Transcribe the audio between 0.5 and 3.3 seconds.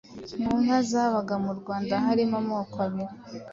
nka zabaga mu Rwanda harimo amoko abiri